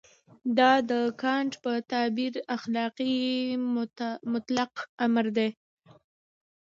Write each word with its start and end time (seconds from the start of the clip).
دا 0.57 0.71
د 0.89 0.91
کانټ 1.21 1.51
په 1.63 1.71
تعبیر 1.91 2.33
اخلاقي 2.55 3.15
مطلق 4.33 4.73
امر 5.05 5.25
دی. 5.37 5.49